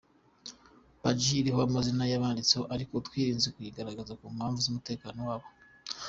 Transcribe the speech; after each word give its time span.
Paji 1.01 1.33
iriho 1.41 1.59
amazina 1.67 2.03
y’abayanditse 2.11 2.55
ariko 2.75 2.93
twirinze 3.07 3.47
kuyigaragaza 3.55 4.17
ku 4.19 4.25
mpamvu 4.37 4.59
z’umutekano 4.65 5.19
wabo. 5.29 5.47